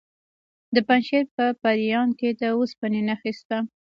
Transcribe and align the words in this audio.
د 0.75 0.77
پنجشیر 0.87 1.25
په 1.35 1.45
پریان 1.61 2.09
کې 2.19 2.29
د 2.41 2.41
اوسپنې 2.57 3.01
نښې 3.07 3.33
شته. 3.39 3.57